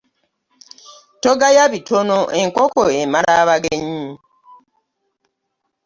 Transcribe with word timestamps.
Togaya 1.21 1.63
bitona 1.73 2.17
enkoko 2.41 2.83
emala 3.01 3.31
abagenyi. 3.41 4.07